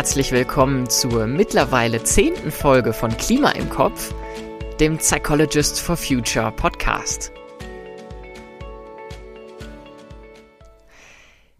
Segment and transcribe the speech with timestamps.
[0.00, 4.14] herzlich willkommen zur mittlerweile zehnten Folge von Klima im Kopf,
[4.80, 7.30] dem Psychologist for Future Podcast.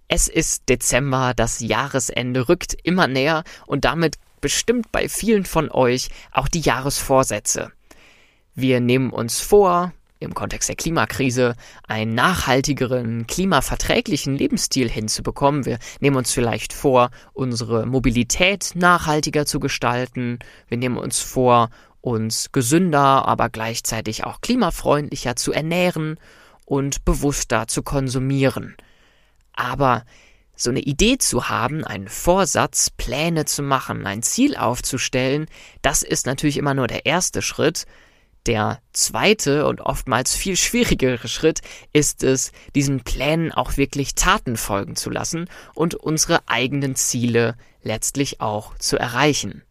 [0.09, 6.09] Es ist Dezember, das Jahresende rückt immer näher und damit bestimmt bei vielen von euch
[6.33, 7.71] auch die Jahresvorsätze.
[8.55, 11.57] Wir nehmen uns vor, im Kontext der Klimakrise
[11.89, 15.65] einen nachhaltigeren, klimaverträglichen Lebensstil hinzubekommen.
[15.65, 20.39] Wir nehmen uns vielleicht vor, unsere Mobilität nachhaltiger zu gestalten.
[20.69, 21.71] Wir nehmen uns vor,
[22.03, 26.19] uns gesünder, aber gleichzeitig auch klimafreundlicher zu ernähren
[26.65, 28.77] und bewusster zu konsumieren.
[29.55, 30.05] Aber
[30.55, 35.47] so eine Idee zu haben, einen Vorsatz, Pläne zu machen, ein Ziel aufzustellen,
[35.81, 37.87] das ist natürlich immer nur der erste Schritt.
[38.47, 41.61] Der zweite und oftmals viel schwierigere Schritt
[41.93, 48.41] ist es, diesen Plänen auch wirklich Taten folgen zu lassen und unsere eigenen Ziele letztlich
[48.41, 49.63] auch zu erreichen.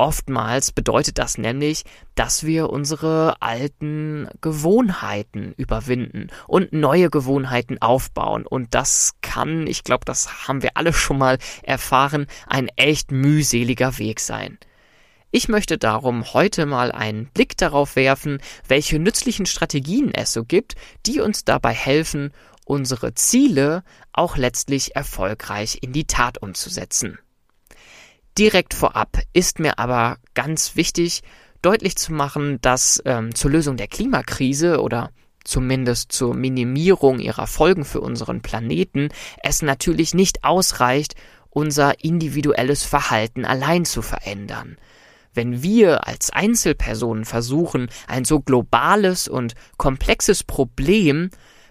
[0.00, 8.46] Oftmals bedeutet das nämlich, dass wir unsere alten Gewohnheiten überwinden und neue Gewohnheiten aufbauen.
[8.46, 13.98] Und das kann, ich glaube, das haben wir alle schon mal erfahren, ein echt mühseliger
[13.98, 14.58] Weg sein.
[15.32, 20.74] Ich möchte darum heute mal einen Blick darauf werfen, welche nützlichen Strategien es so gibt,
[21.06, 22.32] die uns dabei helfen,
[22.64, 27.18] unsere Ziele auch letztlich erfolgreich in die Tat umzusetzen.
[28.38, 31.22] Direkt vorab ist mir aber ganz wichtig,
[31.62, 35.12] deutlich zu machen, dass ähm, zur Lösung der Klimakrise oder
[35.44, 39.10] zumindest zur Minimierung ihrer Folgen für unseren Planeten
[39.42, 41.14] es natürlich nicht ausreicht,
[41.50, 44.76] unser individuelles Verhalten allein zu verändern.
[45.34, 51.30] Wenn wir als Einzelpersonen versuchen, ein so globales und komplexes Problem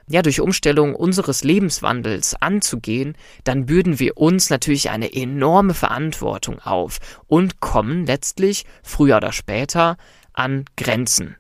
[0.09, 6.97] ja, durch Umstellung unseres Lebenswandels anzugehen, dann bürden wir uns natürlich eine enorme Verantwortung auf
[7.27, 9.97] und kommen letztlich, früher oder später,
[10.33, 11.35] an Grenzen.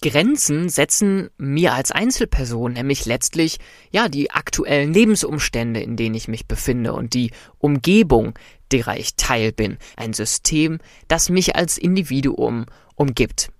[0.00, 3.58] Grenzen setzen mir als Einzelperson nämlich letztlich
[3.90, 8.38] ja die aktuellen Lebensumstände, in denen ich mich befinde und die Umgebung,
[8.72, 10.78] derer ich Teil bin, ein System,
[11.08, 13.50] das mich als Individuum umgibt.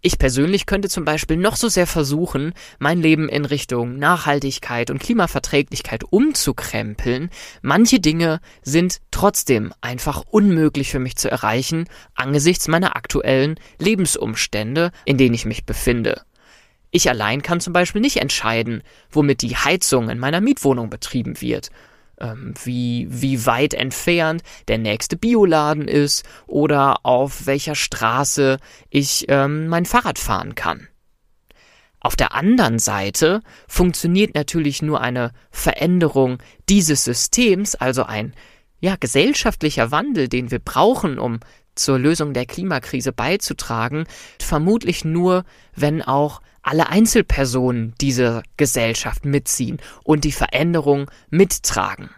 [0.00, 5.00] Ich persönlich könnte zum Beispiel noch so sehr versuchen, mein Leben in Richtung Nachhaltigkeit und
[5.00, 7.30] Klimaverträglichkeit umzukrempeln.
[7.62, 15.18] Manche Dinge sind trotzdem einfach unmöglich für mich zu erreichen angesichts meiner aktuellen Lebensumstände, in
[15.18, 16.22] denen ich mich befinde.
[16.92, 21.70] Ich allein kann zum Beispiel nicht entscheiden, womit die Heizung in meiner Mietwohnung betrieben wird
[22.20, 28.58] ähm, wie, wie weit entfernt der nächste Bioladen ist oder auf welcher Straße
[28.90, 30.88] ich ähm, mein Fahrrad fahren kann.
[32.00, 38.34] Auf der anderen Seite funktioniert natürlich nur eine Veränderung dieses Systems, also ein
[38.80, 41.40] ja, gesellschaftlicher Wandel, den wir brauchen, um
[41.78, 44.04] zur Lösung der Klimakrise beizutragen,
[44.40, 45.44] vermutlich nur,
[45.74, 52.10] wenn auch alle Einzelpersonen dieser Gesellschaft mitziehen und die Veränderung mittragen.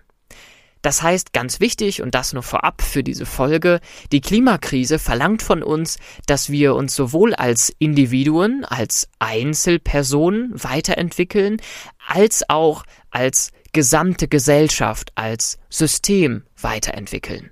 [0.82, 3.81] Das heißt, ganz wichtig, und das nur vorab für diese Folge,
[4.12, 11.59] die Klimakrise verlangt von uns, dass wir uns sowohl als Individuen, als Einzelpersonen weiterentwickeln,
[12.06, 17.50] als auch als gesamte Gesellschaft, als System weiterentwickeln.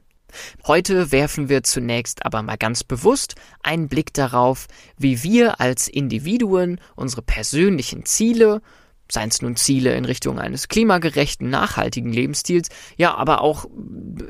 [0.67, 4.67] Heute werfen wir zunächst aber mal ganz bewusst einen Blick darauf,
[4.97, 8.61] wie wir als Individuen unsere persönlichen Ziele,
[9.11, 13.67] seien es nun Ziele in Richtung eines klimagerechten, nachhaltigen Lebensstils, ja, aber auch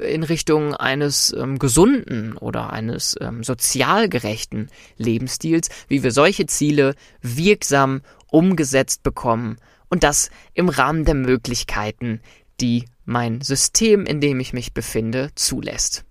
[0.06, 6.94] in Richtung eines ähm, gesunden oder eines ähm, sozial gerechten Lebensstils, wie wir solche Ziele
[7.22, 9.56] wirksam umgesetzt bekommen
[9.88, 12.20] und das im Rahmen der Möglichkeiten,
[12.60, 16.04] die mein System, in dem ich mich befinde, zulässt.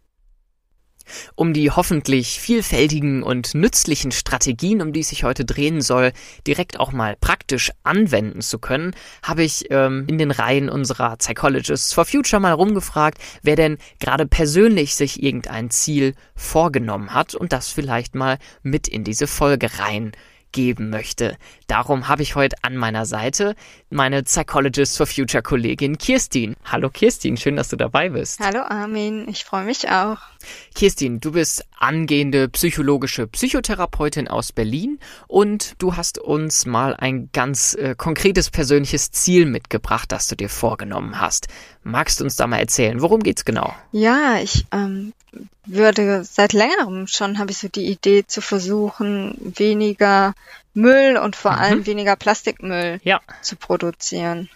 [1.36, 6.12] Um die hoffentlich vielfältigen und nützlichen Strategien, um die es sich heute drehen soll,
[6.46, 8.94] direkt auch mal praktisch anwenden zu können,
[9.24, 14.26] habe ich ähm, in den Reihen unserer Psychologists for Future mal rumgefragt, wer denn gerade
[14.26, 20.12] persönlich sich irgendein Ziel vorgenommen hat und das vielleicht mal mit in diese Folge rein
[20.58, 21.38] geben möchte.
[21.68, 23.54] Darum habe ich heute an meiner Seite
[23.92, 26.56] meine Psychologist for Future Kollegin Kirstin.
[26.66, 28.40] Hallo Kirstin, schön, dass du dabei bist.
[28.40, 30.18] Hallo Armin, ich freue mich auch.
[30.74, 37.76] Kirstin, du bist angehende psychologische Psychotherapeutin aus Berlin und du hast uns mal ein ganz
[37.76, 41.50] äh, konkretes persönliches Ziel mitgebracht, das du dir vorgenommen hast.
[41.88, 43.74] Magst du uns da mal erzählen, worum geht's genau?
[43.94, 45.14] Ja, ich ähm,
[45.66, 50.34] würde seit längerem schon habe ich so die Idee zu versuchen, weniger
[50.74, 51.58] Müll und vor mhm.
[51.58, 53.22] allem weniger Plastikmüll ja.
[53.42, 54.50] zu produzieren.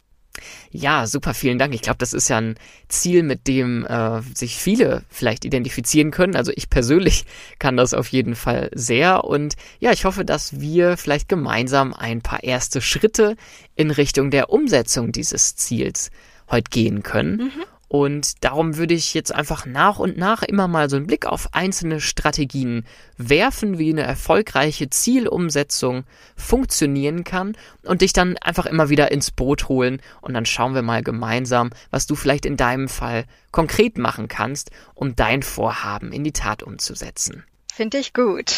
[0.71, 1.73] Ja, super, vielen Dank.
[1.73, 2.55] Ich glaube, das ist ja ein
[2.89, 6.35] Ziel, mit dem äh, sich viele vielleicht identifizieren können.
[6.35, 7.25] Also ich persönlich
[7.59, 9.23] kann das auf jeden Fall sehr.
[9.23, 13.37] Und ja, ich hoffe, dass wir vielleicht gemeinsam ein paar erste Schritte
[13.75, 16.11] in Richtung der Umsetzung dieses Ziels
[16.51, 17.37] heute gehen können.
[17.37, 17.63] Mhm.
[17.91, 21.53] Und darum würde ich jetzt einfach nach und nach immer mal so einen Blick auf
[21.53, 22.85] einzelne Strategien
[23.17, 26.05] werfen, wie eine erfolgreiche Zielumsetzung
[26.37, 30.83] funktionieren kann und dich dann einfach immer wieder ins Boot holen und dann schauen wir
[30.83, 36.23] mal gemeinsam, was du vielleicht in deinem Fall konkret machen kannst, um dein Vorhaben in
[36.23, 37.43] die Tat umzusetzen.
[37.73, 38.53] Finde ich gut.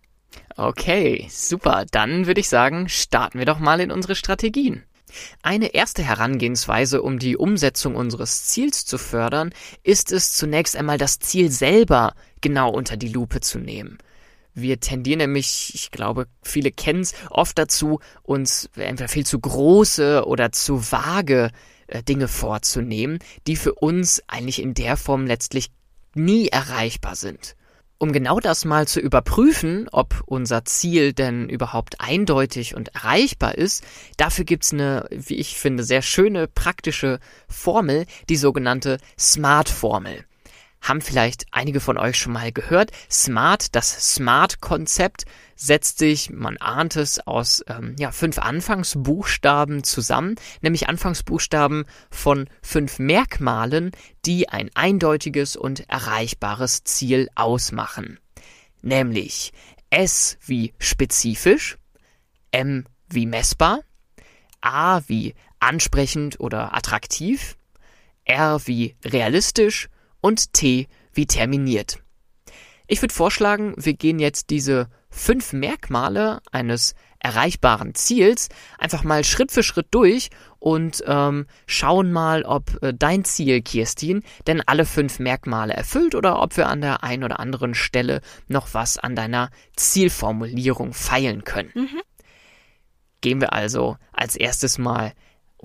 [0.56, 1.86] okay, super.
[1.90, 4.84] Dann würde ich sagen, starten wir doch mal in unsere Strategien.
[5.42, 9.52] Eine erste Herangehensweise, um die Umsetzung unseres Ziels zu fördern,
[9.82, 13.98] ist es zunächst einmal das Ziel selber genau unter die Lupe zu nehmen.
[14.54, 20.24] Wir tendieren nämlich, ich glaube, viele kennen es, oft dazu, uns entweder viel zu große
[20.26, 21.50] oder zu vage
[21.88, 25.70] äh, Dinge vorzunehmen, die für uns eigentlich in der Form letztlich
[26.14, 27.54] nie erreichbar sind.
[27.98, 33.84] Um genau das mal zu überprüfen, ob unser Ziel denn überhaupt eindeutig und erreichbar ist,
[34.18, 40.26] dafür gibt's eine, wie ich finde, sehr schöne praktische Formel, die sogenannte SMART-Formel
[40.80, 42.92] haben vielleicht einige von euch schon mal gehört.
[43.10, 45.24] Smart, das Smart-Konzept
[45.56, 52.98] setzt sich, man ahnt es, aus ähm, ja, fünf Anfangsbuchstaben zusammen, nämlich Anfangsbuchstaben von fünf
[52.98, 53.92] Merkmalen,
[54.24, 58.20] die ein eindeutiges und erreichbares Ziel ausmachen.
[58.82, 59.52] Nämlich
[59.90, 61.78] S wie spezifisch,
[62.50, 63.80] M wie messbar,
[64.60, 67.56] A wie ansprechend oder attraktiv,
[68.24, 69.88] R wie realistisch
[70.26, 72.00] und T wie terminiert.
[72.88, 79.52] Ich würde vorschlagen, wir gehen jetzt diese fünf Merkmale eines erreichbaren Ziels einfach mal Schritt
[79.52, 85.20] für Schritt durch und ähm, schauen mal, ob äh, dein Ziel, Kirstin, denn alle fünf
[85.20, 89.50] Merkmale erfüllt oder ob wir an der einen oder anderen Stelle noch was an deiner
[89.76, 91.70] Zielformulierung feilen können.
[91.72, 92.00] Mhm.
[93.20, 95.12] Gehen wir also als erstes mal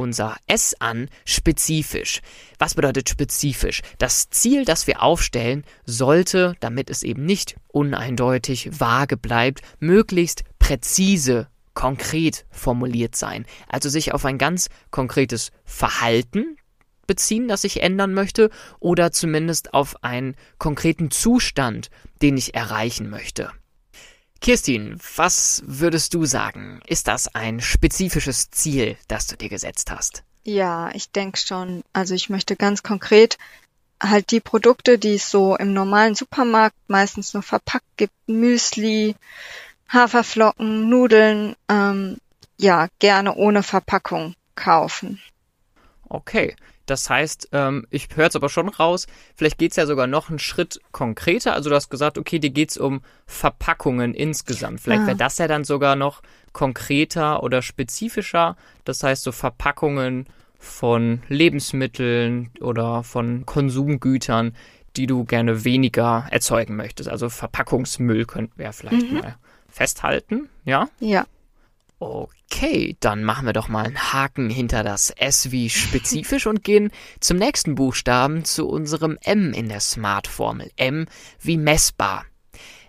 [0.02, 2.22] unser S an spezifisch.
[2.60, 3.82] Was bedeutet spezifisch?
[3.98, 11.48] Das Ziel, das wir aufstellen, sollte, damit es eben nicht uneindeutig vage bleibt, möglichst präzise,
[11.74, 13.46] konkret formuliert sein.
[13.68, 16.58] Also sich auf ein ganz konkretes Verhalten
[17.08, 18.50] beziehen, das ich ändern möchte,
[18.80, 21.90] oder zumindest auf einen konkreten Zustand,
[22.22, 23.52] den ich erreichen möchte.
[24.42, 26.82] Kirstin, was würdest du sagen?
[26.88, 30.24] Ist das ein spezifisches Ziel, das du dir gesetzt hast?
[30.44, 31.84] Ja, ich denke schon.
[31.94, 33.38] Also ich möchte ganz konkret
[34.02, 39.16] halt die Produkte, die es so im normalen Supermarkt meistens nur verpackt gibt, Müsli,
[39.88, 42.18] Haferflocken, Nudeln, ähm,
[42.58, 45.22] ja, gerne ohne Verpackung kaufen.
[46.10, 46.56] Okay,
[46.86, 50.30] das heißt, ähm, ich höre jetzt aber schon raus, vielleicht geht es ja sogar noch
[50.30, 51.54] einen Schritt konkreter.
[51.54, 54.82] Also du hast gesagt, okay, dir geht es um Verpackungen insgesamt.
[54.82, 55.08] Vielleicht ah.
[55.08, 56.22] wäre das ja dann sogar noch
[56.54, 58.58] konkreter oder spezifischer.
[58.84, 64.56] Das heißt, so Verpackungen von Lebensmitteln oder von Konsumgütern,
[64.96, 67.10] die du gerne weniger erzeugen möchtest.
[67.10, 69.20] Also Verpackungsmüll könnten wir vielleicht mhm.
[69.20, 69.38] mal
[69.70, 70.90] festhalten, ja?
[71.00, 71.26] Ja.
[72.04, 76.90] Okay, dann machen wir doch mal einen Haken hinter das S wie spezifisch und gehen
[77.20, 80.72] zum nächsten Buchstaben zu unserem M in der Smart-Formel.
[80.78, 81.06] M
[81.42, 82.26] wie messbar.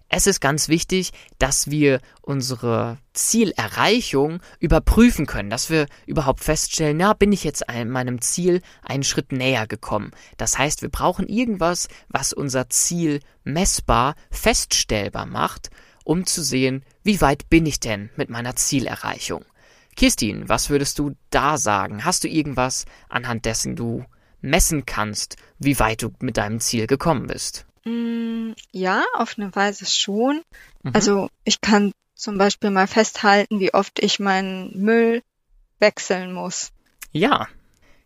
[0.09, 7.13] Es ist ganz wichtig, dass wir unsere Zielerreichung überprüfen können, dass wir überhaupt feststellen, na,
[7.13, 10.13] bin ich jetzt meinem Ziel einen Schritt näher gekommen.
[10.39, 15.69] Das heißt, wir brauchen irgendwas, was unser Ziel messbar feststellbar macht
[16.05, 19.45] um zu sehen, wie weit bin ich denn mit meiner Zielerreichung.
[19.97, 22.05] Kirstin, was würdest du da sagen?
[22.05, 24.05] Hast du irgendwas, anhand dessen du
[24.41, 27.67] messen kannst, wie weit du mit deinem Ziel gekommen bist?
[27.85, 30.43] Mm, ja, auf eine Weise schon.
[30.83, 30.91] Mhm.
[30.95, 35.23] Also ich kann zum Beispiel mal festhalten, wie oft ich meinen Müll
[35.79, 36.71] wechseln muss.
[37.11, 37.49] Ja,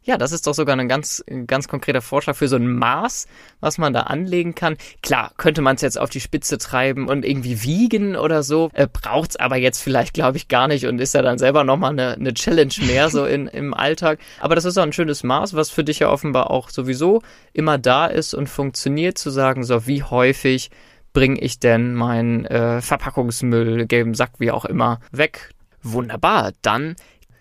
[0.07, 3.27] ja, das ist doch sogar ein ganz, ganz konkreter Vorschlag für so ein Maß,
[3.59, 4.77] was man da anlegen kann.
[5.03, 8.71] Klar, könnte man es jetzt auf die Spitze treiben und irgendwie wiegen oder so.
[8.73, 11.65] Äh, Braucht es aber jetzt vielleicht, glaube ich, gar nicht und ist ja dann selber
[11.65, 14.21] nochmal eine, eine Challenge mehr so in, im Alltag.
[14.39, 17.23] Aber das ist doch ein schönes Maß, was für dich ja offenbar auch sowieso
[17.53, 20.71] immer da ist und funktioniert, zu sagen, so wie häufig
[21.13, 25.51] bringe ich denn meinen äh, Verpackungsmüll, gelben Sack, wie auch immer, weg.
[25.83, 26.95] Wunderbar, dann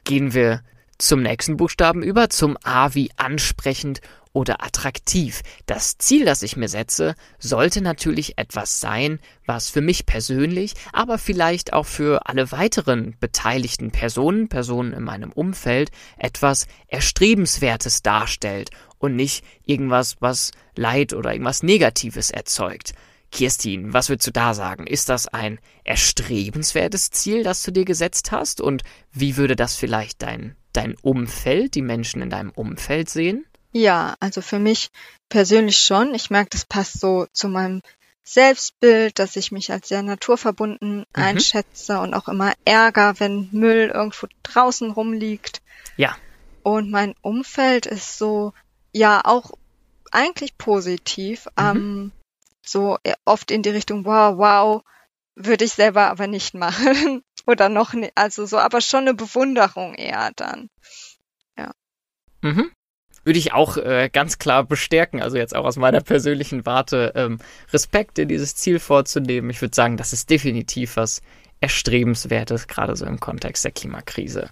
[0.03, 0.61] gehen wir
[0.97, 4.01] zum nächsten Buchstaben über, zum A wie ansprechend
[4.35, 5.41] oder attraktiv.
[5.65, 11.17] Das Ziel, das ich mir setze, sollte natürlich etwas sein, was für mich persönlich, aber
[11.17, 19.15] vielleicht auch für alle weiteren beteiligten Personen, Personen in meinem Umfeld, etwas Erstrebenswertes darstellt und
[19.15, 22.93] nicht irgendwas, was Leid oder irgendwas Negatives erzeugt.
[23.31, 24.85] Kirstin, was würdest du da sagen?
[24.85, 28.61] Ist das ein erstrebenswertes Ziel, das du dir gesetzt hast?
[28.61, 33.45] Und wie würde das vielleicht dein, dein Umfeld, die Menschen in deinem Umfeld sehen?
[33.71, 34.89] Ja, also für mich
[35.29, 36.15] persönlich schon.
[36.15, 37.81] Ich merke, das passt so zu meinem
[38.23, 41.05] Selbstbild, dass ich mich als sehr naturverbunden mhm.
[41.13, 45.61] einschätze und auch immer ärger, wenn Müll irgendwo draußen rumliegt.
[45.97, 46.15] Ja.
[46.63, 48.53] Und mein Umfeld ist so,
[48.91, 49.51] ja, auch
[50.11, 51.47] eigentlich positiv.
[51.57, 51.63] Mhm.
[51.63, 52.11] Ähm,
[52.65, 54.83] so äh, oft in die Richtung, wow, wow,
[55.35, 57.23] würde ich selber aber nicht machen.
[57.45, 60.69] Oder noch nicht, also so, aber schon eine Bewunderung eher dann.
[61.57, 61.71] Ja.
[62.41, 62.71] Mhm.
[63.23, 67.39] Würde ich auch äh, ganz klar bestärken, also jetzt auch aus meiner persönlichen Warte, ähm,
[67.73, 69.49] Respekt in dieses Ziel vorzunehmen.
[69.49, 71.21] Ich würde sagen, das ist definitiv was
[71.59, 74.49] Erstrebenswertes, gerade so im Kontext der Klimakrise.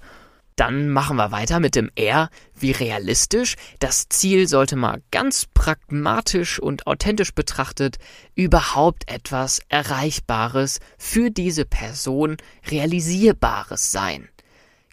[0.55, 3.55] Dann machen wir weiter mit dem R wie realistisch.
[3.79, 7.98] Das Ziel sollte mal ganz pragmatisch und authentisch betrachtet
[8.36, 12.38] überhaupt etwas Erreichbares für diese Person,
[12.69, 14.29] Realisierbares sein.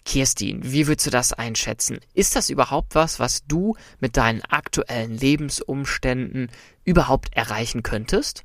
[0.03, 1.99] Kirstin, wie würdest du das einschätzen?
[2.13, 6.49] Ist das überhaupt was, was du mit deinen aktuellen Lebensumständen
[6.83, 8.43] überhaupt erreichen könntest?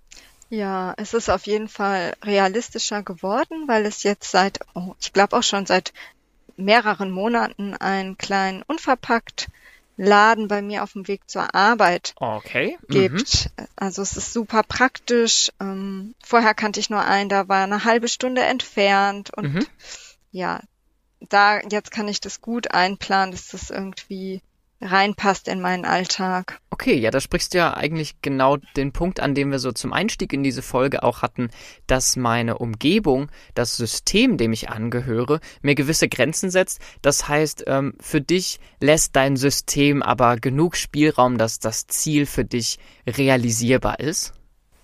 [0.48, 5.36] Ja, es ist auf jeden Fall realistischer geworden, weil es jetzt seit, oh, ich glaube
[5.36, 5.92] auch schon seit
[6.56, 9.48] mehreren Monaten einen kleinen unverpackt
[9.98, 12.76] Laden bei mir auf dem Weg zur Arbeit okay.
[12.88, 13.50] gibt.
[13.56, 13.66] Mhm.
[13.76, 15.50] Also es ist super praktisch.
[15.58, 19.66] Ähm, vorher kannte ich nur einen, da war eine halbe Stunde entfernt und mhm.
[20.32, 20.60] ja,
[21.20, 24.42] da jetzt kann ich das gut einplanen, dass das irgendwie
[24.80, 26.60] reinpasst in meinen Alltag.
[26.70, 29.92] Okay, ja, da sprichst du ja eigentlich genau den Punkt, an dem wir so zum
[29.92, 31.50] Einstieg in diese Folge auch hatten,
[31.86, 36.80] dass meine Umgebung, das System, dem ich angehöre, mir gewisse Grenzen setzt.
[37.02, 42.44] Das heißt, ähm, für dich lässt dein System aber genug Spielraum, dass das Ziel für
[42.44, 44.34] dich realisierbar ist.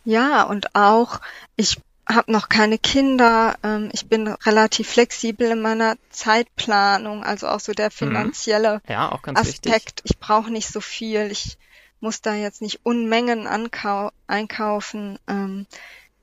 [0.05, 1.21] Ja, und auch,
[1.57, 1.79] ich
[2.09, 3.57] habe noch keine Kinder.
[3.63, 7.93] Ähm, ich bin relativ flexibel in meiner Zeitplanung, also auch so der mhm.
[7.93, 9.67] finanzielle ja, Aspekt.
[9.67, 10.03] Wichtig.
[10.05, 11.31] Ich brauche nicht so viel.
[11.31, 11.59] Ich
[12.01, 13.47] muss da jetzt nicht Unmengen
[14.27, 15.19] einkaufen.
[15.29, 15.67] Ähm,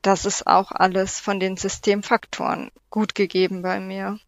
[0.02, 4.18] das ist auch alles von den Systemfaktoren gut gegeben bei mir.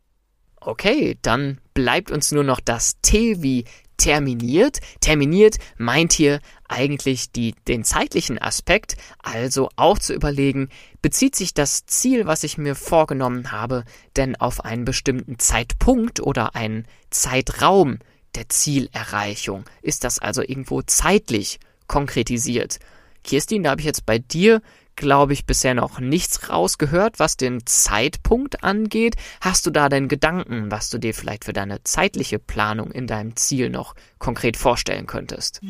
[0.61, 3.65] Okay, dann bleibt uns nur noch das T wie
[4.03, 4.81] terminiert.
[5.01, 10.71] Terminiert meint hier eigentlich die, den zeitlichen Aspekt, also auch zu überlegen,
[11.03, 13.85] bezieht sich das Ziel, was ich mir vorgenommen habe,
[14.17, 18.01] denn auf einen bestimmten Zeitpunkt oder einen Zeitraum
[18.35, 19.65] der Zielerreichung?
[19.83, 22.81] Ist das also irgendwo zeitlich konkretisiert?
[23.23, 24.63] Kirstin, da habe ich jetzt bei dir
[24.97, 29.17] glaube ich, bisher noch nichts rausgehört, was den Zeitpunkt angeht.
[29.41, 33.37] Hast du da denn Gedanken, was du dir vielleicht für deine zeitliche Planung in deinem
[33.37, 35.61] Ziel noch konkret vorstellen könntest?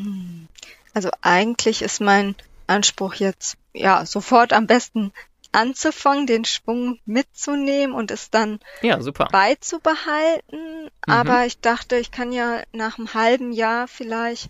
[0.93, 2.35] Also eigentlich ist mein
[2.67, 5.11] Anspruch jetzt, ja, sofort am besten
[5.51, 9.27] anzufangen, den Schwung mitzunehmen und es dann ja, super.
[9.31, 10.85] beizubehalten.
[10.85, 10.89] Mhm.
[11.05, 14.49] Aber ich dachte, ich kann ja nach einem halben Jahr vielleicht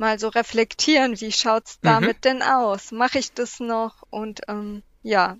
[0.00, 2.20] mal so reflektieren, wie schaut's damit mhm.
[2.22, 2.90] denn aus?
[2.90, 5.36] Mache ich das noch und ähm, ja,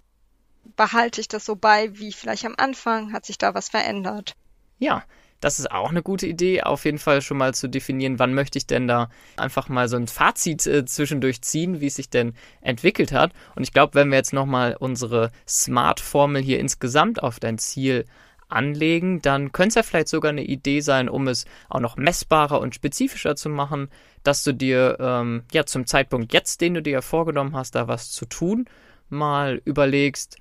[0.77, 3.13] behalte ich das so bei, wie vielleicht am Anfang?
[3.13, 4.37] Hat sich da was verändert?
[4.79, 5.03] Ja,
[5.41, 8.59] das ist auch eine gute Idee, auf jeden Fall schon mal zu definieren, wann möchte
[8.59, 12.35] ich denn da einfach mal so ein Fazit äh, zwischendurch ziehen, wie es sich denn
[12.61, 13.33] entwickelt hat.
[13.57, 18.05] Und ich glaube, wenn wir jetzt nochmal unsere Smart-Formel hier insgesamt auf dein Ziel
[18.53, 22.61] anlegen, dann könnte es ja vielleicht sogar eine Idee sein, um es auch noch messbarer
[22.61, 23.89] und spezifischer zu machen,
[24.23, 27.89] dass du dir ähm, ja zum Zeitpunkt jetzt, den du dir ja vorgenommen hast, da
[27.89, 28.67] was zu tun,
[29.09, 30.37] mal überlegst,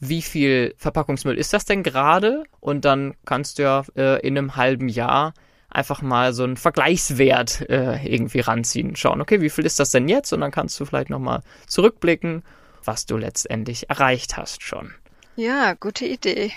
[0.00, 2.44] wie viel Verpackungsmüll ist das denn gerade?
[2.60, 5.34] Und dann kannst du ja äh, in einem halben Jahr
[5.70, 8.96] einfach mal so einen Vergleichswert äh, irgendwie ranziehen.
[8.96, 10.32] Schauen, okay, wie viel ist das denn jetzt?
[10.32, 12.44] Und dann kannst du vielleicht nochmal zurückblicken,
[12.84, 14.94] was du letztendlich erreicht hast schon.
[15.36, 16.52] Ja, gute Idee.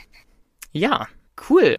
[0.77, 1.07] Ja,
[1.49, 1.77] cool.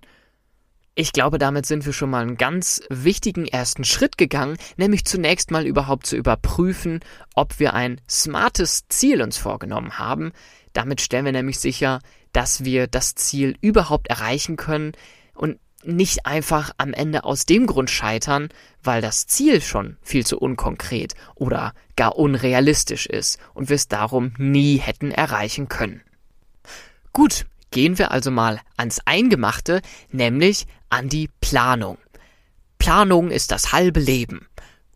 [0.97, 5.53] Ich glaube, damit sind wir schon mal einen ganz wichtigen ersten Schritt gegangen, nämlich zunächst
[5.53, 6.99] mal überhaupt zu überprüfen,
[7.35, 10.33] ob wir ein smartes Ziel uns vorgenommen haben.
[10.73, 12.01] Damit stellen wir nämlich sicher,
[12.33, 14.93] dass wir das Ziel überhaupt erreichen können
[15.35, 18.49] und nicht einfach am Ende aus dem Grund scheitern,
[18.83, 24.33] weil das Ziel schon viel zu unkonkret oder gar unrealistisch ist und wir es darum
[24.37, 26.03] nie hätten erreichen können.
[27.13, 31.99] Gut, Gehen wir also mal ans Eingemachte, nämlich an die Planung.
[32.79, 34.47] Planung ist das halbe Leben.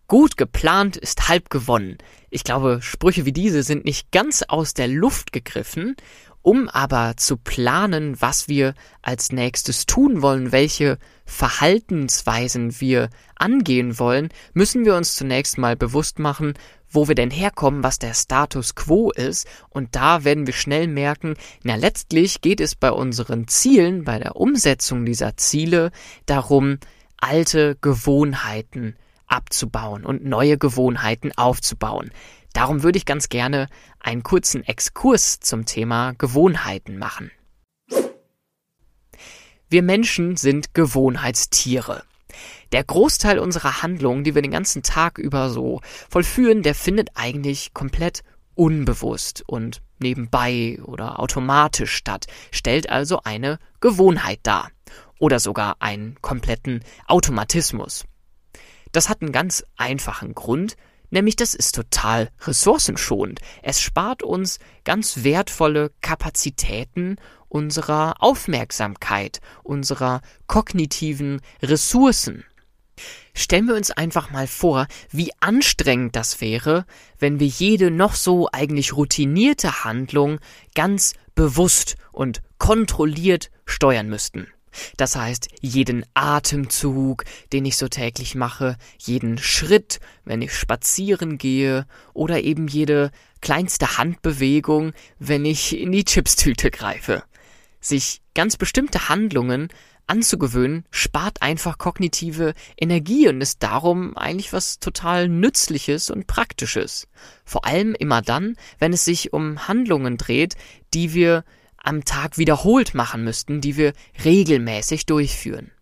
[0.09, 1.99] Gut geplant ist halb gewonnen.
[2.31, 5.97] Ich glaube, Sprüche wie diese sind nicht ganz aus der Luft gegriffen.
[6.43, 14.29] Um aber zu planen, was wir als nächstes tun wollen, welche Verhaltensweisen wir angehen wollen,
[14.53, 16.55] müssen wir uns zunächst mal bewusst machen,
[16.93, 21.35] wo wir denn herkommen, was der Status quo ist, und da werden wir schnell merken,
[21.63, 25.91] na letztlich geht es bei unseren Zielen, bei der Umsetzung dieser Ziele
[26.27, 26.79] darum,
[27.17, 28.97] alte Gewohnheiten
[29.27, 32.11] abzubauen und neue Gewohnheiten aufzubauen.
[32.53, 33.69] Darum würde ich ganz gerne
[33.99, 37.31] einen kurzen Exkurs zum Thema Gewohnheiten machen.
[39.69, 42.05] Wir Menschen sind Gewohnheitstiere.
[42.73, 47.75] Der Großteil unserer Handlungen, die wir den ganzen Tag über so vollführen, der findet eigentlich
[47.75, 48.23] komplett
[48.55, 54.71] unbewusst und nebenbei oder automatisch statt, stellt also eine Gewohnheit dar
[55.19, 58.05] oder sogar einen kompletten Automatismus.
[58.91, 60.77] Das hat einen ganz einfachen Grund,
[61.11, 63.41] nämlich das ist total ressourcenschonend.
[63.63, 67.17] Es spart uns ganz wertvolle Kapazitäten
[67.49, 72.45] unserer Aufmerksamkeit, unserer kognitiven Ressourcen.
[73.35, 76.85] Stellen wir uns einfach mal vor, wie anstrengend das wäre,
[77.19, 80.39] wenn wir jede noch so eigentlich routinierte Handlung
[80.75, 84.49] ganz bewusst und kontrolliert steuern müssten.
[84.97, 91.87] Das heißt, jeden Atemzug, den ich so täglich mache, jeden Schritt, wenn ich spazieren gehe,
[92.15, 97.23] oder eben jede kleinste Handbewegung, wenn ich in die Chipstüte greife.
[97.81, 99.69] Sich ganz bestimmte Handlungen
[100.07, 107.09] anzugewöhnen, spart einfach kognitive Energie und ist darum eigentlich was total Nützliches und Praktisches.
[107.45, 110.57] Vor allem immer dann, wenn es sich um Handlungen dreht,
[110.95, 111.45] die wir
[111.77, 113.93] am Tag wiederholt machen müssten, die wir
[114.25, 115.73] regelmäßig durchführen.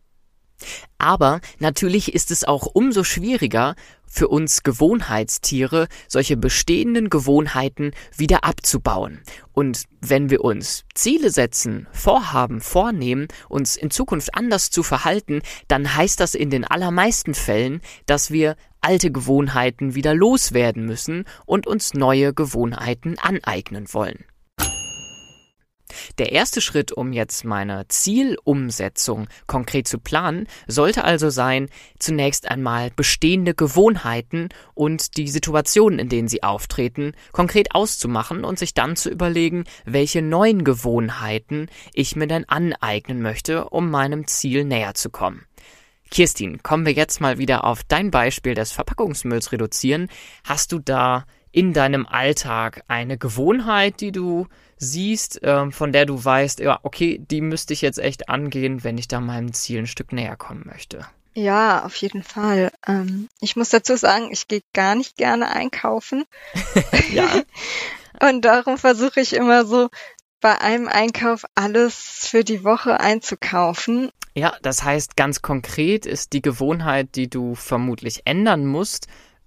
[0.99, 3.75] Aber natürlich ist es auch umso schwieriger
[4.11, 9.21] für uns Gewohnheitstiere, solche bestehenden Gewohnheiten wieder abzubauen.
[9.53, 15.95] Und wenn wir uns Ziele setzen, Vorhaben vornehmen, uns in Zukunft anders zu verhalten, dann
[15.95, 21.95] heißt das in den allermeisten Fällen, dass wir alte Gewohnheiten wieder loswerden müssen und uns
[21.95, 24.25] neue Gewohnheiten aneignen wollen.
[26.19, 32.91] Der erste Schritt, um jetzt meine Zielumsetzung konkret zu planen, sollte also sein, zunächst einmal
[32.91, 39.11] bestehende Gewohnheiten und die Situationen, in denen sie auftreten, konkret auszumachen und sich dann zu
[39.11, 45.45] überlegen, welche neuen Gewohnheiten ich mir denn aneignen möchte, um meinem Ziel näher zu kommen.
[46.11, 50.09] Kirstin, kommen wir jetzt mal wieder auf dein Beispiel des Verpackungsmülls reduzieren.
[50.45, 54.47] Hast du da in deinem Alltag eine Gewohnheit, die du
[54.81, 58.99] siehst, äh, von der du weißt, ja, okay, die müsste ich jetzt echt angehen, wenn
[58.99, 61.07] ich da meinem Ziel ein Stück näher kommen möchte?
[61.35, 62.73] Ja, auf jeden Fall.
[62.87, 66.25] Ähm, ich muss dazu sagen, ich gehe gar nicht gerne einkaufen.
[67.13, 67.29] ja.
[68.21, 69.89] Und darum versuche ich immer so
[70.41, 74.11] bei einem Einkauf alles für die Woche einzukaufen.
[74.35, 79.07] Ja, das heißt ganz konkret ist die Gewohnheit, die du vermutlich ändern musst,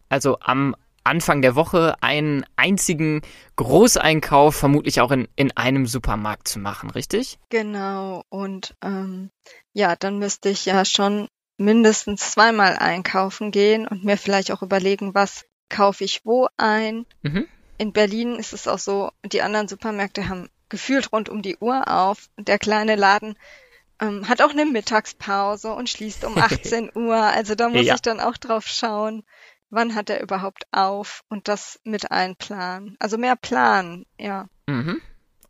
[0.10, 3.22] also am Anfang der Woche einen einzigen
[3.56, 7.38] Großeinkauf vermutlich auch in, in einem Supermarkt zu machen, richtig?
[7.50, 8.24] Genau.
[8.30, 9.30] Und ähm,
[9.74, 15.14] ja, dann müsste ich ja schon mindestens zweimal einkaufen gehen und mir vielleicht auch überlegen,
[15.14, 17.06] was kaufe ich wo ein.
[17.22, 17.48] Mhm.
[17.78, 21.88] In Berlin ist es auch so, die anderen Supermärkte haben gefühlt rund um die Uhr
[21.88, 22.30] auf.
[22.38, 23.38] Der kleine Laden
[24.02, 27.16] ähm, hat auch eine Mittagspause und schließt um 18 Uhr.
[27.16, 27.96] Also da muss ja.
[27.96, 29.24] ich dann auch drauf schauen
[29.74, 32.96] wann hat er überhaupt auf und das mit einplanen.
[33.00, 34.48] Also mehr planen, ja.
[34.68, 35.02] Mhm.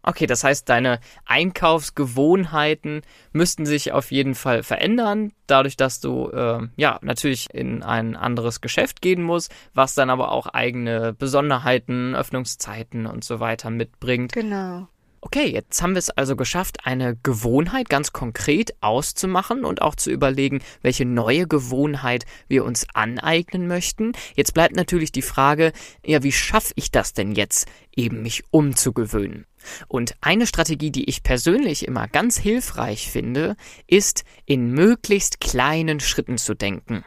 [0.06, 6.68] Okay, das heißt, deine Einkaufsgewohnheiten müssten sich auf jeden Fall verändern, dadurch, dass du äh,
[6.76, 13.06] ja natürlich in ein anderes Geschäft gehen musst, was dann aber auch eigene Besonderheiten, Öffnungszeiten
[13.06, 14.34] und so weiter mitbringt.
[14.34, 14.90] Genau.
[15.26, 20.12] Okay, jetzt haben wir es also geschafft, eine Gewohnheit ganz konkret auszumachen und auch zu
[20.12, 24.12] überlegen, welche neue Gewohnheit wir uns aneignen möchten.
[24.36, 25.72] Jetzt bleibt natürlich die Frage,
[26.06, 29.46] ja, wie schaffe ich das denn jetzt, eben mich umzugewöhnen?
[29.88, 33.56] Und eine Strategie, die ich persönlich immer ganz hilfreich finde,
[33.88, 37.06] ist, in möglichst kleinen Schritten zu denken.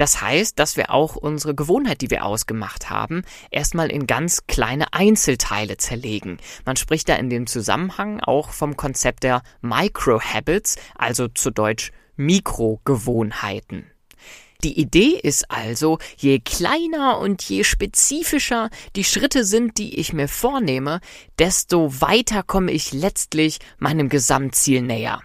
[0.00, 4.94] Das heißt, dass wir auch unsere Gewohnheit, die wir ausgemacht haben, erstmal in ganz kleine
[4.94, 6.38] Einzelteile zerlegen.
[6.64, 13.90] Man spricht da in dem Zusammenhang auch vom Konzept der Microhabits, also zu Deutsch Mikrogewohnheiten.
[14.64, 20.28] Die Idee ist also, je kleiner und je spezifischer die Schritte sind, die ich mir
[20.28, 21.00] vornehme,
[21.38, 25.20] desto weiter komme ich letztlich meinem Gesamtziel näher.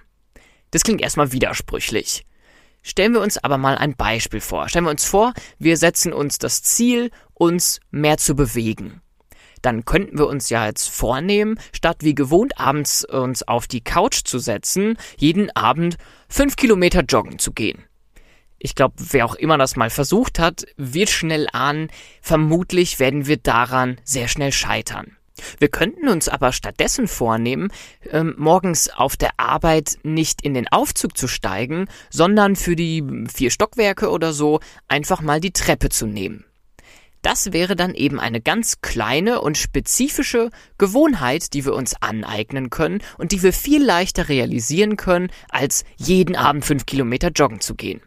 [0.71, 2.24] Das klingt erstmal widersprüchlich.
[2.87, 4.69] Stellen wir uns aber mal ein Beispiel vor.
[4.69, 9.01] Stellen wir uns vor, wir setzen uns das Ziel, uns mehr zu bewegen.
[9.63, 14.21] Dann könnten wir uns ja jetzt vornehmen, statt wie gewohnt abends uns auf die Couch
[14.23, 15.97] zu setzen, jeden Abend
[16.29, 17.83] fünf Kilometer joggen zu gehen.
[18.59, 21.89] Ich glaube, wer auch immer das mal versucht hat, wird schnell ahnen,
[22.21, 25.17] vermutlich werden wir daran sehr schnell scheitern.
[25.59, 27.71] Wir könnten uns aber stattdessen vornehmen,
[28.09, 33.51] ähm, morgens auf der Arbeit nicht in den Aufzug zu steigen, sondern für die vier
[33.51, 36.45] Stockwerke oder so einfach mal die Treppe zu nehmen.
[37.25, 43.01] Das wäre dann eben eine ganz kleine und spezifische Gewohnheit, die wir uns aneignen können
[43.17, 48.01] und die wir viel leichter realisieren können, als jeden Abend fünf Kilometer joggen zu gehen.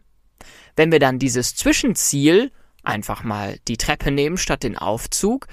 [0.76, 2.52] Wenn wir dann dieses Zwischenziel
[2.84, 5.48] einfach mal die Treppe nehmen statt den Aufzug,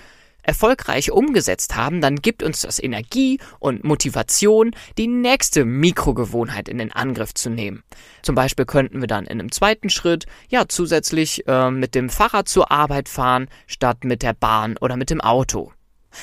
[0.45, 6.91] erfolgreich umgesetzt haben, dann gibt uns das Energie und Motivation, die nächste Mikrogewohnheit in den
[6.91, 7.83] Angriff zu nehmen.
[8.21, 12.47] Zum Beispiel könnten wir dann in einem zweiten Schritt ja zusätzlich äh, mit dem Fahrrad
[12.47, 15.71] zur Arbeit fahren, statt mit der Bahn oder mit dem Auto.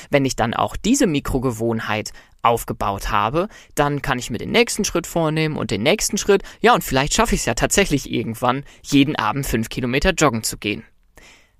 [0.09, 5.07] Wenn ich dann auch diese Mikrogewohnheit aufgebaut habe, dann kann ich mir den nächsten Schritt
[5.07, 9.15] vornehmen und den nächsten Schritt, ja, und vielleicht schaffe ich es ja tatsächlich irgendwann, jeden
[9.15, 10.83] Abend fünf Kilometer joggen zu gehen.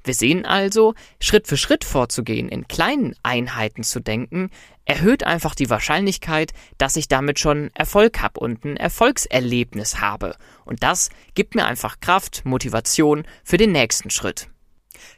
[0.03, 4.49] Wir sehen also, Schritt für Schritt vorzugehen, in kleinen Einheiten zu denken,
[4.85, 10.35] erhöht einfach die Wahrscheinlichkeit, dass ich damit schon Erfolg habe und ein Erfolgserlebnis habe.
[10.65, 14.49] Und das gibt mir einfach Kraft, Motivation für den nächsten Schritt.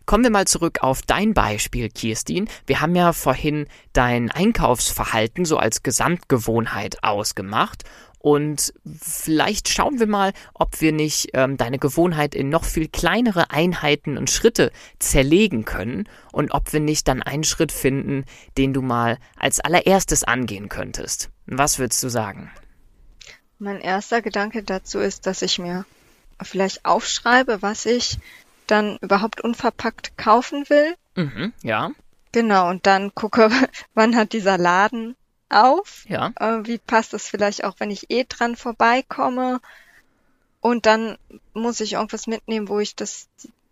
[0.06, 2.48] Kommen wir mal zurück auf dein Beispiel, Kirstin.
[2.66, 7.84] Wir haben ja vorhin dein Einkaufsverhalten so als Gesamtgewohnheit ausgemacht
[8.26, 13.52] und vielleicht schauen wir mal, ob wir nicht ähm, deine Gewohnheit in noch viel kleinere
[13.52, 18.26] Einheiten und Schritte zerlegen können und ob wir nicht dann einen Schritt finden,
[18.58, 21.30] den du mal als allererstes angehen könntest.
[21.46, 22.50] Was würdest du sagen?
[23.60, 25.86] Mein erster Gedanke dazu ist, dass ich mir
[26.42, 28.18] vielleicht aufschreibe, was ich
[28.66, 30.96] dann überhaupt unverpackt kaufen will.
[31.14, 31.92] Mhm, ja.
[32.32, 33.52] Genau, und dann gucke,
[33.94, 35.16] wann hat dieser Laden
[35.50, 36.06] auf.
[36.08, 36.32] Ja.
[36.40, 39.60] Äh, wie passt das vielleicht auch, wenn ich eh dran vorbeikomme?
[40.62, 41.18] Und dann
[41.54, 43.28] muss ich irgendwas mitnehmen, wo ich das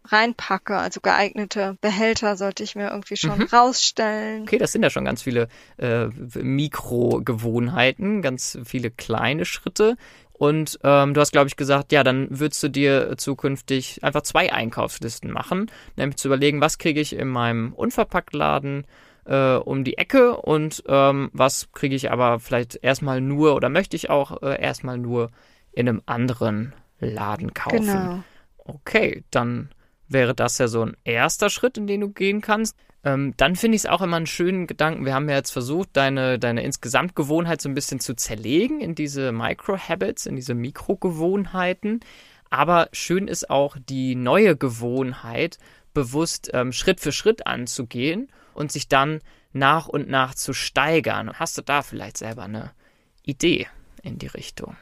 [0.05, 0.77] reinpacke.
[0.77, 3.47] Also geeignete Behälter sollte ich mir irgendwie schon mhm.
[3.51, 4.43] rausstellen.
[4.43, 9.97] Okay, das sind ja schon ganz viele äh, Mikrogewohnheiten, ganz viele kleine Schritte.
[10.33, 14.51] Und ähm, du hast, glaube ich, gesagt, ja, dann würdest du dir zukünftig einfach zwei
[14.51, 18.85] Einkaufslisten machen, nämlich zu überlegen, was kriege ich in meinem Unverpacktladen
[19.25, 23.95] äh, um die Ecke und ähm, was kriege ich aber vielleicht erstmal nur oder möchte
[23.95, 25.31] ich auch äh, erstmal nur
[25.71, 27.85] in einem anderen Laden kaufen.
[27.85, 28.23] Genau.
[28.57, 29.69] Okay, dann
[30.07, 32.77] wäre das ja so ein erster Schritt, in den du gehen kannst.
[33.03, 35.05] Ähm, dann finde ich es auch immer einen schönen Gedanken.
[35.05, 38.95] Wir haben ja jetzt versucht, deine, deine insgesamt Gewohnheit so ein bisschen zu zerlegen in
[38.95, 41.99] diese Micro-Habits, in diese Mikrogewohnheiten.
[42.49, 45.57] Aber schön ist auch die neue Gewohnheit
[45.93, 51.33] bewusst ähm, Schritt für Schritt anzugehen und sich dann nach und nach zu steigern.
[51.39, 52.71] Hast du da vielleicht selber eine
[53.23, 53.67] Idee
[54.01, 54.75] in die Richtung?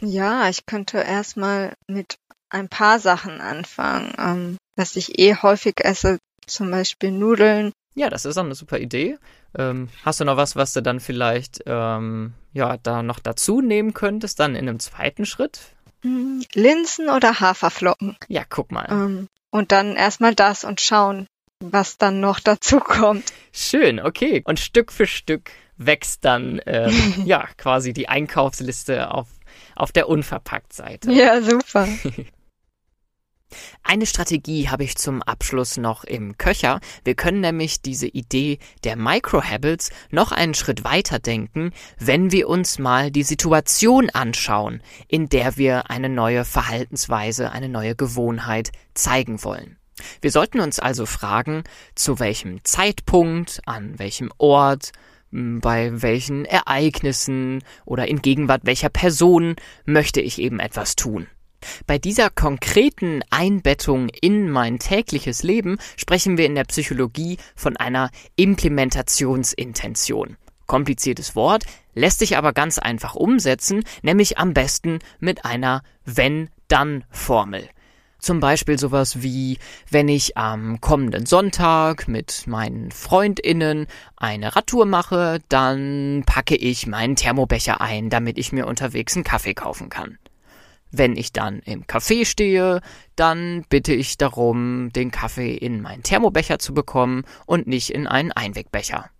[0.00, 2.18] Ja, ich könnte erstmal mit
[2.50, 7.72] ein paar Sachen anfangen, ähm, was ich eh häufig esse, zum Beispiel Nudeln.
[7.94, 9.18] Ja, das ist auch eine super Idee.
[9.56, 13.92] Ähm, hast du noch was, was du dann vielleicht ähm, ja da noch dazu nehmen
[13.92, 15.60] könntest, dann in einem zweiten Schritt?
[16.02, 18.16] Hm, Linsen oder Haferflocken.
[18.28, 18.86] Ja, guck mal.
[18.88, 21.26] Ähm, und dann erstmal das und schauen,
[21.60, 23.32] was dann noch dazu kommt.
[23.52, 24.42] Schön, okay.
[24.44, 29.28] Und Stück für Stück wächst dann ähm, ja quasi die Einkaufsliste auf,
[29.74, 31.12] auf der Unverpackt-Seite.
[31.12, 31.88] Ja, super.
[33.82, 36.80] Eine Strategie habe ich zum Abschluss noch im Köcher.
[37.02, 42.78] Wir können nämlich diese Idee der Microhabits noch einen Schritt weiter denken, wenn wir uns
[42.78, 49.77] mal die Situation anschauen, in der wir eine neue Verhaltensweise, eine neue Gewohnheit zeigen wollen.
[50.20, 54.92] Wir sollten uns also fragen, zu welchem Zeitpunkt, an welchem Ort,
[55.30, 61.26] bei welchen Ereignissen oder in Gegenwart welcher Person möchte ich eben etwas tun.
[61.86, 68.10] Bei dieser konkreten Einbettung in mein tägliches Leben sprechen wir in der Psychologie von einer
[68.36, 70.36] Implementationsintention.
[70.66, 77.68] Kompliziertes Wort, lässt sich aber ganz einfach umsetzen, nämlich am besten mit einer Wenn-Dann-Formel.
[78.18, 79.58] Zum Beispiel sowas wie,
[79.90, 87.14] wenn ich am kommenden Sonntag mit meinen Freundinnen eine Radtour mache, dann packe ich meinen
[87.14, 90.18] Thermobecher ein, damit ich mir unterwegs einen Kaffee kaufen kann.
[90.90, 92.80] Wenn ich dann im Café stehe,
[93.14, 98.32] dann bitte ich darum, den Kaffee in meinen Thermobecher zu bekommen und nicht in einen
[98.32, 99.10] Einwegbecher.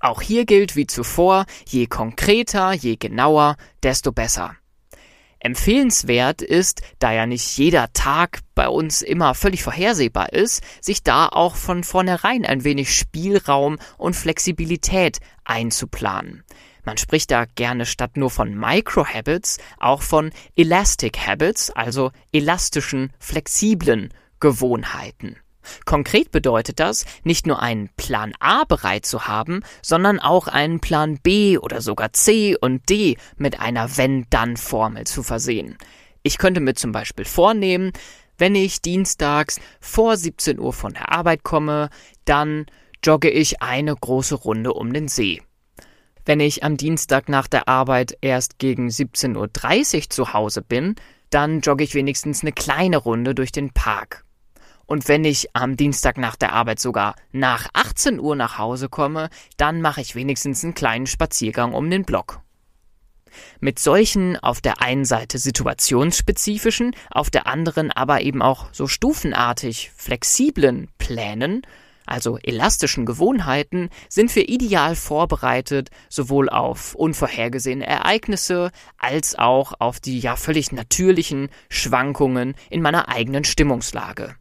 [0.00, 4.56] Auch hier gilt wie zuvor, je konkreter, je genauer, desto besser.
[5.42, 11.26] Empfehlenswert ist, da ja nicht jeder Tag bei uns immer völlig vorhersehbar ist, sich da
[11.26, 16.44] auch von vornherein ein wenig Spielraum und Flexibilität einzuplanen.
[16.84, 24.14] Man spricht da gerne statt nur von Micro-Habits auch von Elastic Habits, also elastischen, flexiblen
[24.38, 25.36] Gewohnheiten.
[25.84, 31.18] Konkret bedeutet das, nicht nur einen Plan A bereit zu haben, sondern auch einen Plan
[31.22, 35.76] B oder sogar C und D mit einer Wenn-Dann-Formel zu versehen.
[36.22, 37.92] Ich könnte mir zum Beispiel vornehmen,
[38.38, 41.90] wenn ich dienstags vor 17 Uhr von der Arbeit komme,
[42.24, 42.66] dann
[43.04, 45.42] jogge ich eine große Runde um den See.
[46.24, 50.94] Wenn ich am Dienstag nach der Arbeit erst gegen 17.30 Uhr zu Hause bin,
[51.30, 54.24] dann jogge ich wenigstens eine kleine Runde durch den Park.
[54.92, 59.30] Und wenn ich am Dienstag nach der Arbeit sogar nach 18 Uhr nach Hause komme,
[59.56, 62.42] dann mache ich wenigstens einen kleinen Spaziergang um den Block.
[63.58, 69.90] Mit solchen auf der einen Seite situationsspezifischen, auf der anderen aber eben auch so stufenartig
[69.96, 71.62] flexiblen Plänen
[72.04, 80.18] also elastischen Gewohnheiten, sind wir ideal vorbereitet, sowohl auf unvorhergesehene Ereignisse als auch auf die
[80.18, 84.36] ja völlig natürlichen Schwankungen in meiner eigenen Stimmungslage.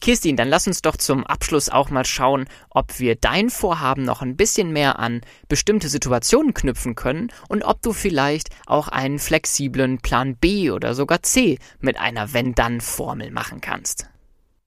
[0.00, 4.22] Kirstin, dann lass uns doch zum Abschluss auch mal schauen, ob wir dein Vorhaben noch
[4.22, 9.98] ein bisschen mehr an bestimmte Situationen knüpfen können und ob du vielleicht auch einen flexiblen
[9.98, 14.08] Plan B oder sogar C mit einer Wenn-Dann-Formel machen kannst.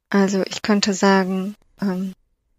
[0.10, 2.14] Also ich könnte sagen, ähm,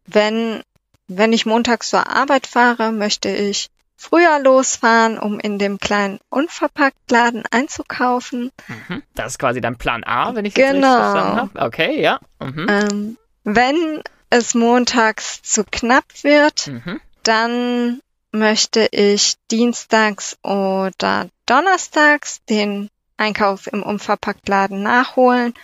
[0.07, 0.62] wenn,
[1.09, 7.44] wenn ich montags zur Arbeit fahre, möchte ich früher losfahren, um in dem kleinen Unverpacktladen
[7.50, 8.50] einzukaufen.
[8.68, 9.02] Mhm.
[9.14, 10.70] Das ist quasi dein Plan A, wenn ich genau.
[10.70, 11.66] richtig verstanden habe.
[11.66, 12.20] Okay, ja.
[12.40, 12.66] Mhm.
[12.68, 17.00] Ähm, wenn es montags zu knapp wird, mhm.
[17.22, 18.00] dann
[18.33, 25.54] möchte ich dienstags oder donnerstags den Einkauf im Unverpacktladen nachholen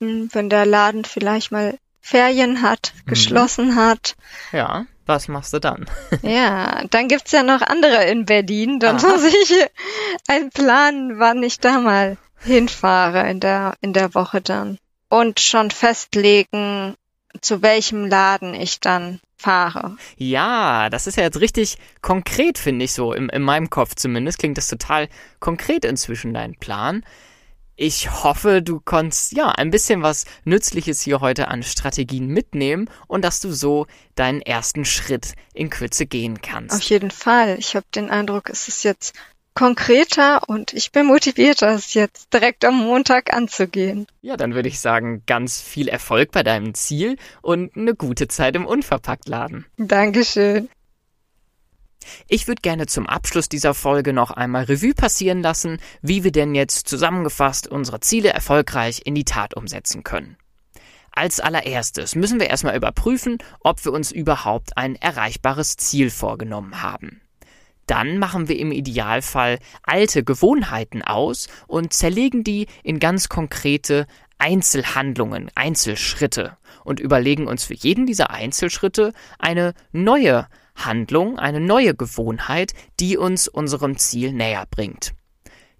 [0.00, 3.10] wenn der Laden vielleicht mal Ferien hat, mhm.
[3.10, 4.16] geschlossen hat.
[4.52, 5.86] Ja, was machst du dann?
[6.22, 8.80] ja, dann gibt's ja noch andere in Berlin.
[8.80, 9.08] Dann Aha.
[9.08, 9.54] muss ich
[10.28, 14.78] einen Plan, wann ich da mal hinfahre in der, in der Woche dann.
[15.08, 16.94] Und schon festlegen,
[17.40, 19.96] zu welchem Laden ich dann fahre.
[20.16, 24.38] Ja, das ist ja jetzt richtig konkret, finde ich so, in, in meinem Kopf zumindest.
[24.38, 25.08] Klingt das total
[25.40, 27.04] konkret inzwischen, dein Plan.
[27.76, 33.24] Ich hoffe, du konntest ja ein bisschen was Nützliches hier heute an Strategien mitnehmen und
[33.24, 36.76] dass du so deinen ersten Schritt in Kürze gehen kannst.
[36.76, 37.56] Auf jeden Fall.
[37.58, 39.14] Ich habe den Eindruck, es ist jetzt
[39.54, 44.06] konkreter und ich bin motivierter, es jetzt direkt am Montag anzugehen.
[44.20, 48.56] Ja, dann würde ich sagen, ganz viel Erfolg bei deinem Ziel und eine gute Zeit
[48.56, 49.66] im Unverpacktladen.
[49.78, 50.68] Dankeschön.
[52.28, 56.54] Ich würde gerne zum Abschluss dieser Folge noch einmal Revue passieren lassen, wie wir denn
[56.54, 60.36] jetzt zusammengefasst unsere Ziele erfolgreich in die Tat umsetzen können.
[61.10, 67.20] Als allererstes müssen wir erstmal überprüfen, ob wir uns überhaupt ein erreichbares Ziel vorgenommen haben.
[67.86, 74.06] Dann machen wir im Idealfall alte Gewohnheiten aus und zerlegen die in ganz konkrete
[74.38, 82.72] Einzelhandlungen, Einzelschritte und überlegen uns für jeden dieser Einzelschritte eine neue Handlung, eine neue Gewohnheit,
[83.00, 85.14] die uns unserem Ziel näher bringt.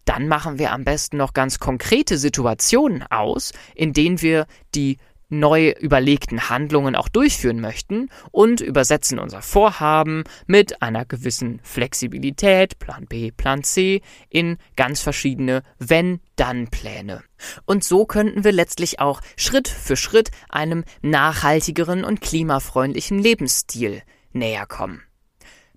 [0.05, 4.99] Dann machen wir am besten noch ganz konkrete Situationen aus, in denen wir die
[5.38, 13.07] neu überlegten Handlungen auch durchführen möchten und übersetzen unser Vorhaben mit einer gewissen Flexibilität, Plan
[13.07, 17.23] B, Plan C, in ganz verschiedene Wenn-Dann-Pläne.
[17.64, 24.66] Und so könnten wir letztlich auch Schritt für Schritt einem nachhaltigeren und klimafreundlichen Lebensstil näher
[24.66, 25.03] kommen.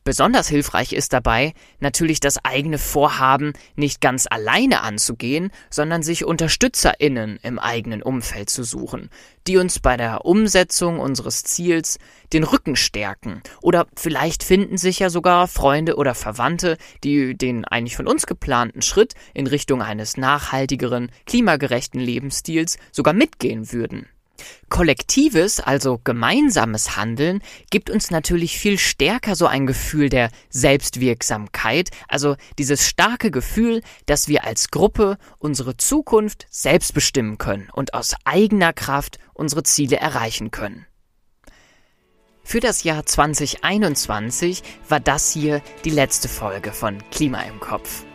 [0.07, 7.39] Besonders hilfreich ist dabei natürlich das eigene Vorhaben nicht ganz alleine anzugehen, sondern sich Unterstützerinnen
[7.43, 9.09] im eigenen Umfeld zu suchen,
[9.47, 11.99] die uns bei der Umsetzung unseres Ziels
[12.31, 13.41] den Rücken stärken.
[13.61, 18.81] Oder vielleicht finden sich ja sogar Freunde oder Verwandte, die den eigentlich von uns geplanten
[18.81, 24.07] Schritt in Richtung eines nachhaltigeren, klimagerechten Lebensstils sogar mitgehen würden.
[24.69, 32.35] Kollektives, also gemeinsames Handeln, gibt uns natürlich viel stärker so ein Gefühl der Selbstwirksamkeit, also
[32.57, 38.73] dieses starke Gefühl, dass wir als Gruppe unsere Zukunft selbst bestimmen können und aus eigener
[38.73, 40.85] Kraft unsere Ziele erreichen können.
[42.43, 48.05] Für das Jahr 2021 war das hier die letzte Folge von Klima im Kopf.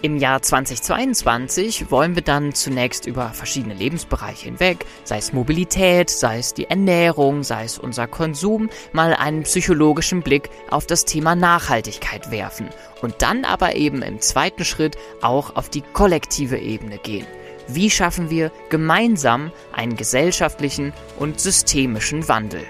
[0.00, 6.38] Im Jahr 2022 wollen wir dann zunächst über verschiedene Lebensbereiche hinweg, sei es Mobilität, sei
[6.38, 12.30] es die Ernährung, sei es unser Konsum, mal einen psychologischen Blick auf das Thema Nachhaltigkeit
[12.30, 12.68] werfen
[13.02, 17.26] und dann aber eben im zweiten Schritt auch auf die kollektive Ebene gehen.
[17.66, 22.64] Wie schaffen wir gemeinsam einen gesellschaftlichen und systemischen Wandel?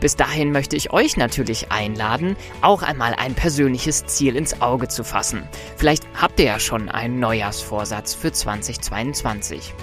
[0.00, 5.04] Bis dahin möchte ich euch natürlich einladen, auch einmal ein persönliches Ziel ins Auge zu
[5.04, 5.48] fassen.
[5.76, 9.74] Vielleicht habt ihr ja schon einen Neujahrsvorsatz für 2022.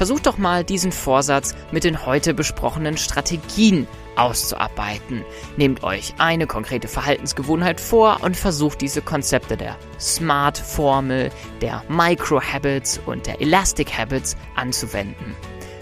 [0.00, 5.26] Versucht doch mal diesen Vorsatz mit den heute besprochenen Strategien auszuarbeiten.
[5.58, 13.26] Nehmt euch eine konkrete Verhaltensgewohnheit vor und versucht diese Konzepte der Smart-Formel, der Micro-Habits und
[13.26, 15.36] der Elastic Habits anzuwenden.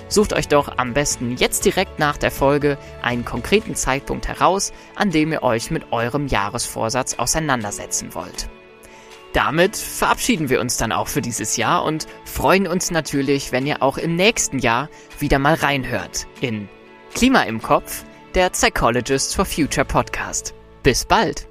[0.08, 5.10] Sucht euch doch am besten jetzt direkt nach der Folge einen konkreten Zeitpunkt heraus, an
[5.10, 8.48] dem ihr euch mit eurem Jahresvorsatz auseinandersetzen wollt.
[9.32, 13.82] Damit verabschieden wir uns dann auch für dieses Jahr und freuen uns natürlich, wenn ihr
[13.82, 16.68] auch im nächsten Jahr wieder mal reinhört in
[17.14, 20.54] Klima im Kopf, der Psychologists for Future Podcast.
[20.82, 21.47] Bis bald!